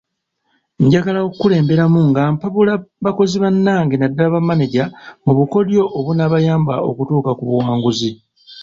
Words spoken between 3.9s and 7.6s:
naddala bamaneja mu bukodyo obunaabayamba okutuuka ku